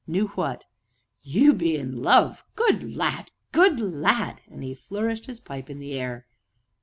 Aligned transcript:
"Knew 0.07 0.29
what?" 0.29 0.65
"You 1.21 1.53
be 1.53 1.75
in 1.75 2.01
love 2.01 2.43
good 2.55 2.95
lad! 2.95 3.29
good 3.51 3.79
lad!" 3.79 4.41
and 4.49 4.63
he 4.63 4.73
flourished 4.73 5.27
his 5.27 5.39
pipe 5.39 5.69
in 5.69 5.77
the 5.77 5.93
air. 5.93 6.25